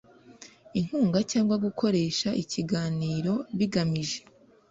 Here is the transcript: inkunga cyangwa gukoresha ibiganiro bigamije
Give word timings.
inkunga 0.79 1.19
cyangwa 1.31 1.55
gukoresha 1.65 2.29
ibiganiro 2.43 3.33
bigamije 3.57 4.19